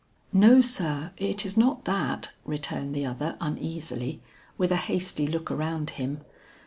[0.33, 4.19] "No sir, it is not that," returned the other uneasily,
[4.57, 6.21] with a hasty look around him.